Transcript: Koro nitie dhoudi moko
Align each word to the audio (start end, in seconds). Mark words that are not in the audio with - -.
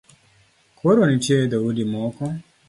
Koro 0.79 1.01
nitie 1.05 1.37
dhoudi 1.49 1.83
moko 1.93 2.25